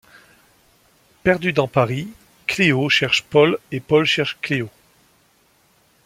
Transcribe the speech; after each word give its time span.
Perdus 1.23 1.53
dans 1.53 1.67
Paris, 1.67 2.09
Cléo 2.47 2.89
cherche 2.89 3.21
Paul 3.21 3.59
et 3.71 3.79
Paul 3.79 4.03
cherche 4.05 4.35
Cléo. 4.41 4.67